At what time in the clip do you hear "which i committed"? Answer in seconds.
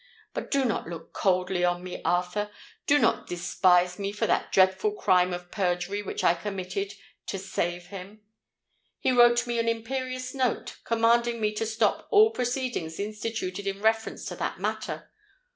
6.01-6.95